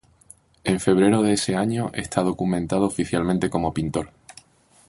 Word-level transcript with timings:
En 0.63 0.79
febrero 0.79 1.21
de 1.21 1.33
ese 1.33 1.55
año 1.55 1.91
está 1.93 2.23
documentado 2.23 2.87
oficialmente 2.87 3.51
como 3.51 3.71
pintor. 3.71 4.09